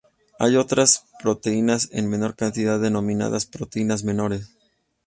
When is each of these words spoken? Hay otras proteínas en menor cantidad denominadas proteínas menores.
Hay 0.39 0.55
otras 0.57 1.05
proteínas 1.21 1.87
en 1.91 2.09
menor 2.09 2.35
cantidad 2.35 2.79
denominadas 2.79 3.45
proteínas 3.45 4.03
menores. 4.03 4.49